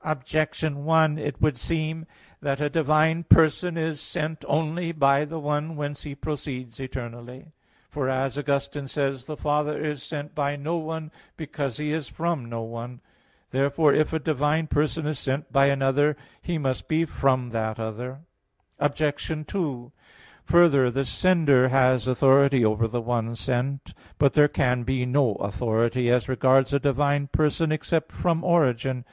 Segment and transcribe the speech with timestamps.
[0.00, 2.04] Objection 1: It would seem
[2.40, 7.52] that a divine person is sent only by the one whence He proceeds eternally.
[7.88, 9.36] For as Augustine says (De Trin.
[9.36, 13.02] iv), "The Father is sent by no one because He is from no one."
[13.50, 18.22] Therefore if a divine person is sent by another, He must be from that other.
[18.80, 19.46] Obj.
[19.46, 19.92] 2:
[20.42, 23.94] Further, the sender has authority over the one sent.
[24.18, 29.04] But there can be no authority as regards a divine person except from origin.